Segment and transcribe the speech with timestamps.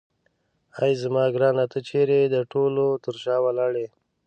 [0.79, 3.89] اې زما ګرانه ته چیرې د ټولو تر شا ولاړ یې.